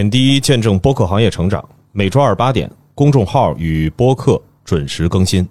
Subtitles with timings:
[0.00, 1.62] 点滴见证播客行业成长，
[1.92, 5.46] 每周二八点，公众号与播客准时更新。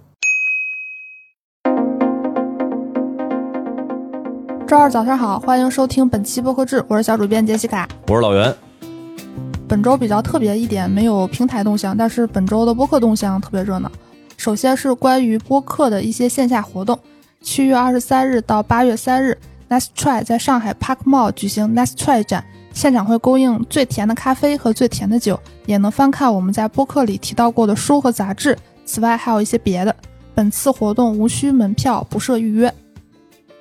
[4.68, 7.88] 周二早上好，欢迎收听本期播客制，我是小主编杰西卡。
[8.08, 8.52] 我是老袁。
[9.68, 13.92] 本周比较特别一点，没有平台动向，但是本周的播客动向特别热闹。
[14.36, 17.00] 首先是关于播客的一些线下活动，
[17.44, 19.38] 七月二十三日到八月三日
[19.70, 22.44] ，Nice Try 在上海 Park Mall 举行 Nice Try 展。
[22.80, 28.58] 现场会供应最甜的咖啡和最甜的酒，也能翻看我们在播客里提到过的书和杂志。
[28.86, 29.94] 此外，还有一些别的。
[30.34, 32.74] 本次活动无需门票，不设预约。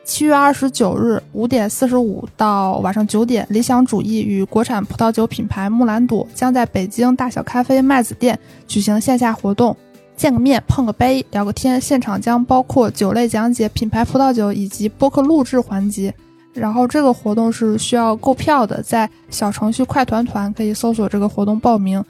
[0.05, 9.77] 七月二十九日五点四十五到晚上九点，理想主义与国产葡萄酒品牌木兰朵将在北京大小咖啡麦子店举行线下活动，
[10.16, 11.80] 见个面、碰个杯、聊个天。
[11.80, 16.14] 现场将包括酒类讲解、品牌葡萄酒以及播客录制环节。
[16.55, 22.05] 然后这个活动是需要购票的，在小程序快团团可以搜索这个活动报名。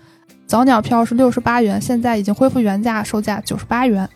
[0.47, 4.09] 早鸟票是六十八元，现在已经恢复原价，售价九十八元。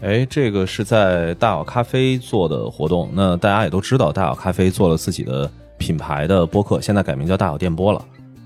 [0.00, 3.10] 哎，这个是在大小咖啡做的活动。
[3.12, 8.04] 那大家也都知道，大小咖啡做了自己的品牌的播客，现在改名叫大小电波了。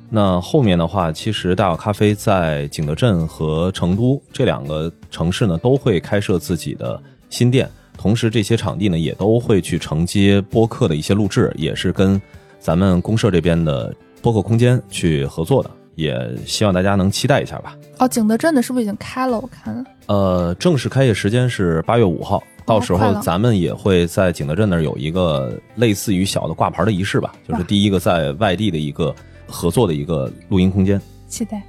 [0.08, 6.98] 那后面的话，其实大小咖啡在景德镇和成都这两个城市呢，都会开设自己的
[7.28, 7.68] 新店。
[7.98, 12.18] 同时，这些场地呢也都会去承接播客的一些录制，也是跟
[12.60, 17.76] 咱们公社这边的播客空间去合作的，也希望大家能期待一下吧。
[17.98, 19.38] 哦，景德镇的是不是已经开了？
[19.40, 19.84] 我看。
[20.06, 29.14] 呃，正式开业时间是八月五号，到时候咱们也会在景德镇那儿有一个类似于小的挂牌的仪式吧，就是第一个在外地的一个
[29.46, 31.00] 合作的一个录音空间。
[31.26, 31.60] 期待。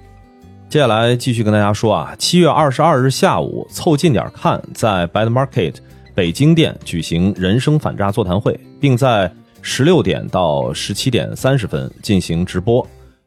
[0.70, 5.74] 接下来继续跟大家说啊，七月二十二日下午，凑近点看，在 Bad Market。
[6.20, 9.32] 北京店举行人生反诈座谈会，并在
[9.62, 12.86] 十六点到十七点三十分进行直播，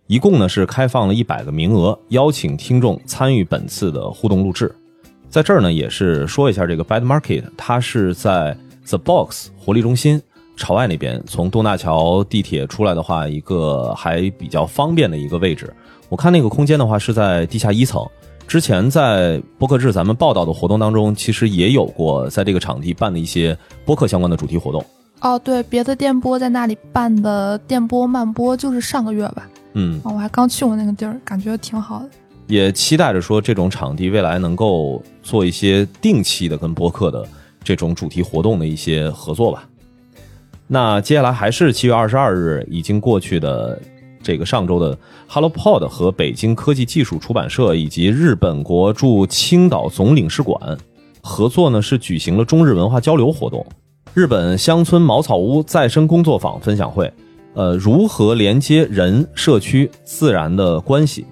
[0.08, 4.70] 一共呢是开放了一百个名额，邀请听众参与本次的互动录制。
[5.30, 8.54] 在这儿呢，也是说一下这个 Bad Market，它是在
[8.86, 10.20] The Box 活力中心
[10.54, 15.72] 朝外那边，从东大桥地铁出来的话，一个还比较方便的一个位置。
[16.10, 18.06] 我看那个空间的话是在地下一层。
[18.52, 24.84] 之前在播客制咱们报道的活动当中，其实也有过在这个场地办的一些播客相关的主题活动。
[25.22, 29.48] 哦，对，别的电波在那里办的电波慢播就是上个月吧。
[29.72, 32.10] 嗯，我还刚去过那个地儿，感觉挺好的。
[32.46, 37.26] 也期待着说这种场地未来能够做一些定期的跟播客的
[37.64, 39.66] 这种主题活动的一些合作吧。
[40.66, 43.80] 那接下来还是七月二十二日已经过去的。
[44.22, 44.96] 这个上周的
[45.28, 50.78] HelloPod 和北京科技技术出版社以及日本国驻青岛总领事馆
[51.20, 53.64] 合作呢，是举行了中日文化交流活动。
[54.14, 57.12] 日本乡村茅草屋再生工作坊分享会，
[57.54, 61.24] 呃，如何连接人、社区、自然的关系？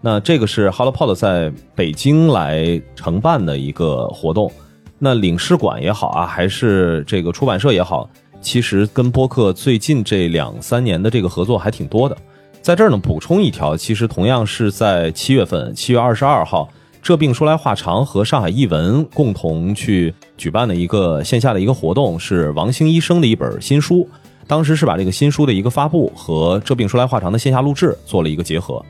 [0.00, 4.50] 那这个是 HelloPod 在北京来承办的一个活动。
[4.98, 8.08] 那领事馆也好啊，还是这个出版社也好。
[8.40, 12.16] 其实跟播客最近这两三年的这个合作还挺多的，
[12.62, 16.68] 在这儿呢补充一条，其实同样是在七月份，七月二十二号，
[17.02, 24.08] 这病说来话长和上海译文共同去举办的一个线下的一个活动，是王兴医生的一本新书，
[24.46, 28.84] 当时是把这个新书的一个发布和这病说来话长的线下录制做了一个结合。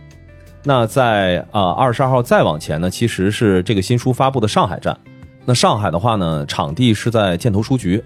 [0.63, 4.97] 那在啊二十二号再往前呢，其实是这个新书发布的上海站，
[5.45, 8.03] 那上海的话呢，场地是在箭头书局。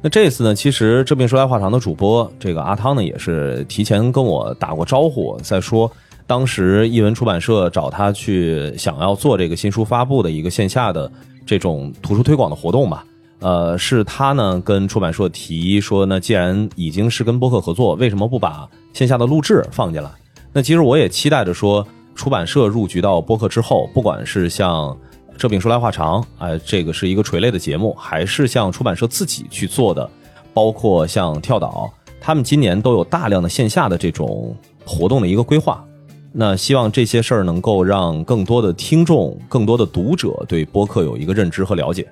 [0.00, 5.90] 那这次呢，其实这边说来话长的主播这个阿汤呢，也是提前跟我打过招呼，在说
[6.24, 11.10] 当时译文出版社找他去想要做这个新书发布的一个线下的
[11.44, 13.04] 这种图书推广的活动吧。
[13.40, 20.08] 呃，是他呢跟出版社提说，那既然已经是跟播客合作，为什么不把线下的录制放进来？
[20.52, 24.96] 那其实我也期待着说，出版社入局到播客之后，不管是像。
[25.38, 30.10] 这饼说来话长，哎，这个是一个垂类的节目，还是像出版社自己去做的，
[30.52, 31.88] 包括像跳岛，
[32.20, 34.52] 他们今年都有大量的线下的这种
[34.84, 35.84] 活动的一个规划。
[36.32, 42.08] 那希望这些事儿能够让更多的听众、更多的读者对播客有一个认知和了解。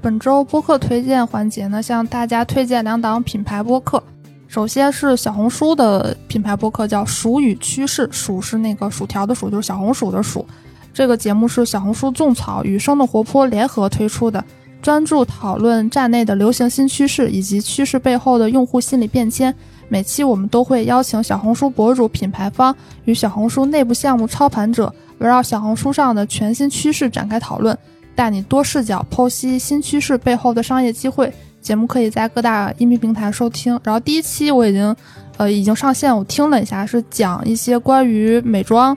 [0.00, 4.00] 本周播客推荐环节呢，向大家推荐两档品牌播客。
[4.46, 10.46] 首先是小红书的品牌播客，叫“薯与趋势”，薯是那个薯条的薯，就是小红薯的薯。
[10.94, 14.44] 这个节目是小红书种草与生动活泼联合推出的，
[14.80, 19.54] 专注讨论站内的流行新趋势以及趋势背后的用户心理变迁。
[19.88, 22.74] 每期我们都会邀请小红书博主、品牌方
[23.04, 27.76] 与小红书内部项目操盘者，围绕小红书上的全新趋势展开讨论，
[28.14, 31.32] 带你多视角剖析新趋势背后的商业机会。
[31.60, 33.78] 节目可以在各大音频平台收听。
[33.84, 34.94] 然后第一期我已经。
[35.38, 38.96] 呃已经上线，我听了一下，是讲一些关于美妆，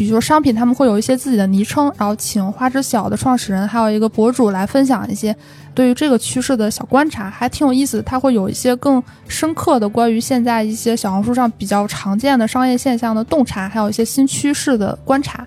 [0.00, 5.36] 比如说商品，他们会有一些自己的昵称，然后请花知晓的创始人还有一个博主来分享一些
[5.74, 8.02] 对于这个趋势的小观察，还挺有意思的。
[8.04, 15.46] 他会有一些更深刻的关于现在一些小红书上比较常见的商业现象的洞察，还有一些新趋势的观察。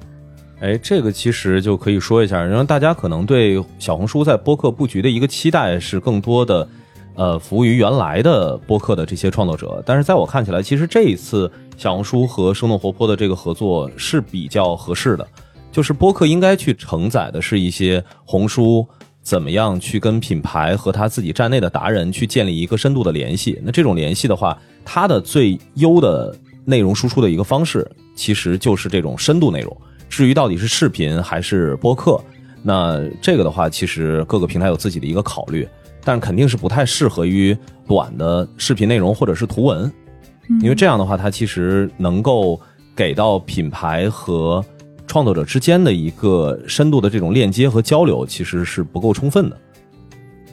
[0.62, 6.70] 哎，这个其实就可以说一下，因为大家可能对小红书在播客布局的一个期待是更多的，
[7.16, 9.82] 呃，服务于原来的播客的这些创作者。
[9.86, 15.28] 但是在我看起来，其实这一次小红书和生动活泼的这个合作是比较合适的，
[15.72, 18.88] 就是播客应该去承载的是一些红书
[19.22, 23.60] 怎么样去跟品牌和他自己站内的达人去建立一个深度的联系。
[23.64, 26.36] 那这种联系的话，它的最优的
[26.66, 29.76] 内容输出的一个方式，其实就是这种深度内容。
[30.10, 32.20] 至于到底是视频还是播客，
[32.62, 35.68] 那这个的话，其实各个平台有自己的一个考虑，
[36.04, 37.58] 但肯定是不太适合于
[37.88, 39.92] 短的视频内容或者是图文，
[40.62, 42.60] 因为这样的话，它其实能够
[42.96, 44.64] 给到品牌和
[45.08, 49.58] 创作者之间的一个深度的这种链接和交流，其实是不够充分的。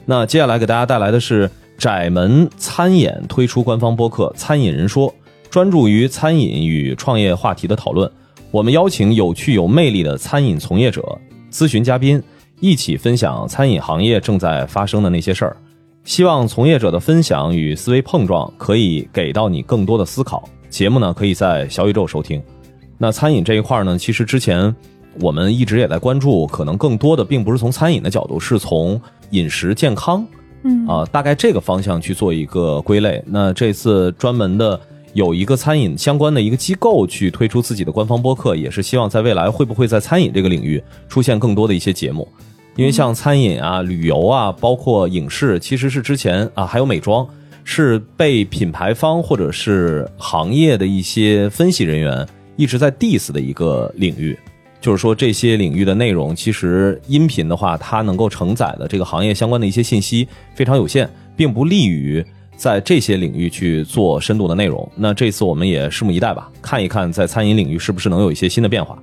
[0.05, 5.09] 那接下来给大家带来的是窄门餐饮推出官方播客《餐饮人说》，
[5.49, 8.09] 专注于餐饮与创业话题的讨论。
[8.51, 11.17] 我们邀请有趣有魅力的餐饮从业者、
[11.51, 12.21] 咨询嘉宾，
[12.61, 15.57] 一起分享餐饮行业正在发生的那些事儿。
[16.05, 20.47] 希望从业者的分享与思维碰撞，可以给到你更多的思考。
[20.69, 22.41] 节目呢，可以在小宇宙收听。
[22.97, 24.73] 那餐饮这一块呢，其实之前
[25.19, 30.25] 我们一直也在关注，可能更多的并不是从餐饮的角度，是从饮食健康，
[30.63, 33.23] 嗯啊，大概这个方向去做一个归类。
[33.25, 34.79] 那这次专门的。
[35.13, 42.25] 有一个餐饮相关的一个机构去推出自己的官方播客，也是希望在未来会不会在餐饮这个领域出现更多的一些节目，
[42.81, 47.27] 因为像餐饮啊、旅游啊，包括影视，其实是之前啊还有美妆，
[47.63, 54.35] 是被品牌方或者是行业的一些分析人员一直在 diss 的一个领域，
[54.81, 61.07] 就是说这些领域的内容，其实音频的话，它能够承载的这个行业相关的一些信息非常有限，
[61.37, 62.25] 并不利于。
[62.57, 69.01] 在这些领域去做深度的内容，那这次我们也拭目以待吧，看一看在餐饮领域是不是能有一些新的变化。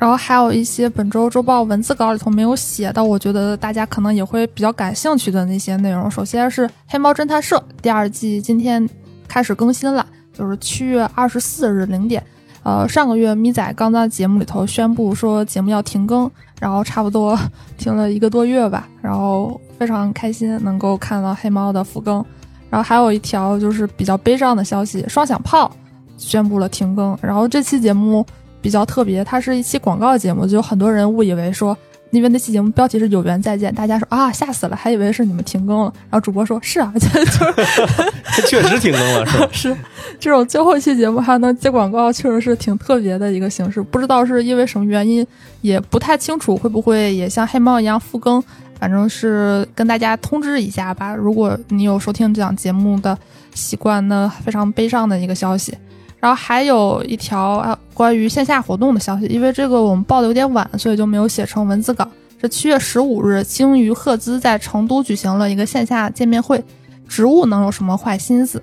[0.00, 6.10] 然后还有一些本周周报文字稿里头没有写到，我觉得大家可能也会比较感兴趣的那些内容。
[6.10, 8.88] 首先是《黑猫侦探社》第二季今天
[9.28, 12.24] 开始更新了，就是七月二十四日零点。
[12.62, 17.38] 呃，上个月咪仔刚在节目里头宣布说节目要停更，然后差不多
[17.76, 22.24] 停了一个多月吧，然后非常开心能够看到黑猫的复更。
[22.70, 25.70] 然后还有一条就是比较悲伤的消息，双响炮
[26.16, 27.18] 宣布了停更。
[27.20, 28.24] 然后这期节目
[28.60, 31.76] 比较特别，它是一期广告节目，就有很多人误以为说，
[32.10, 35.92] 因为那期节目标题是有缘再见，大家说啊吓死了，还以为是你们停更了。
[36.10, 39.48] 然后主播说是啊， 就是 确实停更了， 是吧？
[39.52, 39.76] 是
[40.18, 43.80] 这种最后一期节目还能接广告，确实是挺特别的一个形式。
[43.80, 45.26] 不知道是因为什么原因，
[45.60, 48.42] 也不太清楚会不会也像黑猫一样复更。
[48.78, 51.14] 反正是跟大家通知一下吧。
[51.14, 53.16] 如果你有收听这档节目的
[53.54, 55.76] 习惯，那非常悲伤的一个消息。
[56.20, 62.06] 然后还有一条啊关于线下活动的消息，因为这个我们报的有点晚，所以就没有写成文字稿。
[62.40, 66.62] 是七月十五日，鲸鱼赫兹在成都举行了一个线下见面会。
[67.08, 68.62] 植物能有什么坏心思？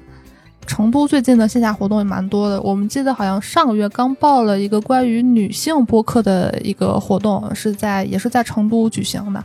[0.66, 2.62] 成都最近的线下活动也蛮多的。
[2.62, 9.44] 我们记得好像上个月刚报了一个关于女性播客的一个活动，是在也是在成都举行的。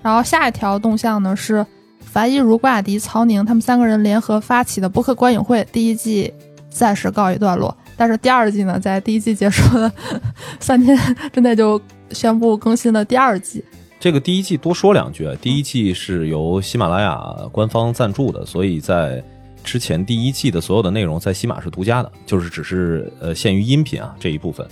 [0.00, 1.64] 然后下一条动向呢是，
[2.00, 6.32] 樊一茹、关雅迪、曹宁他们三个人联合发起的播客观影会第一季
[6.72, 9.92] 暂时告一段落，但是第二季呢，在第一季结束的
[10.58, 10.98] 三天
[11.32, 13.62] 之内就宣布更新了第二季。
[14.00, 17.20] 这个第一季多说两句，第一季是由喜马拉雅
[17.52, 19.22] 官方赞助的，所以在
[19.62, 24.66] 之前第一季的所有的内容在喜马是独家的，就是只是呃限于音频啊这一部分。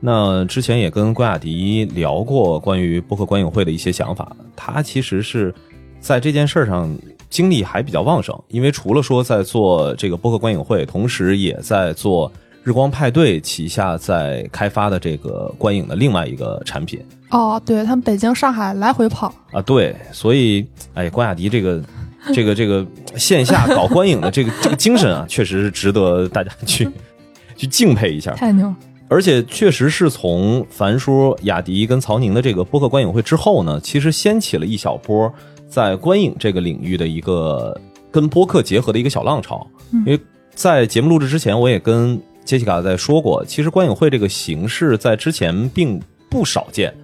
[0.00, 5.54] 那之前也跟关雅迪聊过关于播客观影会的一些想法，他其实是
[5.98, 6.94] 在这件事上
[7.34, 12.30] 精力还比较旺盛，因为除了说在做这个播客观影会，同时也在做
[12.62, 17.04] 日光派对旗下在开发的这个观影的另外一个产品。
[17.30, 20.64] 哦，对他们北京、上海来回跑啊，对，所以
[20.94, 21.82] 哎，关雅迪这个
[22.32, 22.86] 这个这个
[23.16, 26.88] 线下搞观影的这个这个精神啊，确实是值得大家去
[27.58, 28.32] 去敬佩一下。
[28.34, 28.72] 太牛！
[29.08, 35.32] 而且确实是从樊叔、雅迪跟曹宁的这个播客观影会之后呢，其实掀起了一小波
[35.68, 37.78] 在观影这个领域的一个
[38.10, 39.66] 跟播客结合的一个小浪潮。
[39.92, 40.20] 因为
[40.54, 46.94] 在节目录制之前，我也跟杰西卡在说过，其实观影会这个形式在之前并不少见。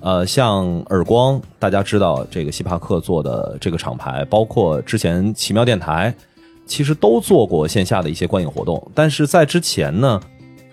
[0.00, 6.14] 呃，像耳光，大家知道这个西帕克做的这个厂牌，包括之前奇妙电台。
[6.66, 10.18] 其实都做过线下的一些观影活动，但是在之前呢，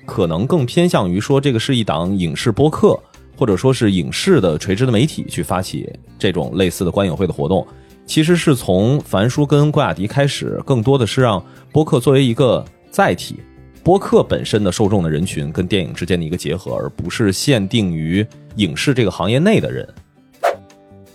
[0.06, 2.98] 可能更偏向于说这个是一档影视播客，
[3.42, 7.66] 或者说是影视的垂直的媒体去发起这种类似的观影会的活动。
[8.06, 13.40] 其实是从樊叔跟郭雅迪开始，更多的是让播客作为一个载体，
[13.82, 18.24] 播客本身的受众的人群跟电影之间的一个结合，而不是限定于
[18.58, 19.90] 影视这个行业内的人。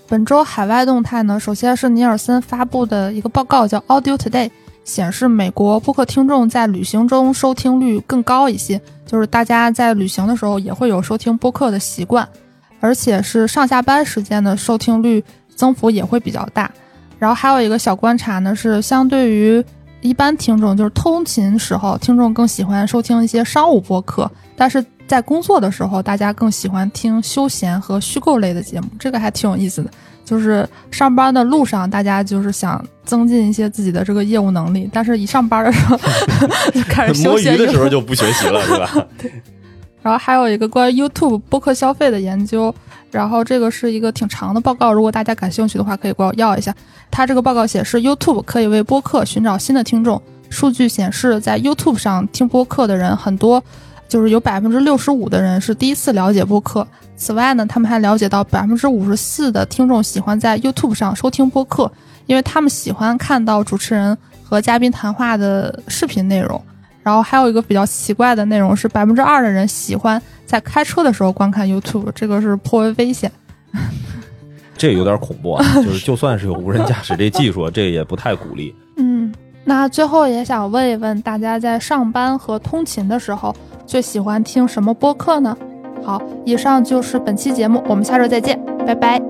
[0.09, 4.51] 本周海外动态呢，首先是尼尔森发布的一个报告，叫 Audio Today，
[4.87, 12.27] 显示美国播客听众在旅行中收听率更高一些，就是大家在旅行的时候也会有收听播客的习惯，
[12.81, 15.23] 而且是上下班时间的收听率
[15.55, 16.71] 增幅也会比较大。
[17.19, 19.63] 然后还有一个小观察呢，是相对于
[20.01, 24.83] 一般听众，就是通勤时候，听众更喜欢收听一些商务播客，但是。
[25.07, 29.91] 在工作的时候，大家更喜欢听休闲和虚构类的节目，这个还挺有意思的。
[30.25, 35.97] 就是上班的路上，大家就是想增进一些自己的这个业务能力，但是一上班的时候
[36.75, 39.07] 就开始休闲的时候就不学习了，是吧？
[39.17, 39.33] 对。
[40.03, 42.75] 然后还有一个关于 YouTube 播客消费的研究，
[43.13, 46.75] 然后这个是一个挺长的报告，如果大家感兴趣的话，可以管我要一下。
[47.11, 50.21] 它这个报告显示，YouTube 可以为播客寻找新的听众。
[50.51, 53.63] 数据显示，在 YouTube 上听播客的人很多。
[54.09, 56.87] 就是有百分之六十五的人是第一次了解播客。
[57.17, 61.91] 此外呢，他们还了解到百分之五十四的听众喜欢在 YouTube 上收听播客，
[62.27, 66.63] 因为他们喜欢看到主持人和嘉宾谈话的视频内容。
[67.03, 73.31] 然后还有一个比较奇怪的内容是，百分之二的人喜欢在开车的时候观看 YouTube，这个是颇为危险。
[74.77, 75.65] 这有点恐怖啊！
[75.83, 78.75] 就是就算是有无人驾驶这技术，这也不太鼓励。
[78.97, 79.33] 嗯，
[79.65, 83.57] 那最后也想问一问大家，在上班和通勤的时候。
[83.87, 85.57] 最喜欢听什么播客呢？
[86.03, 89.23] 好，以上就是本期节目，我们下周再见，拜拜。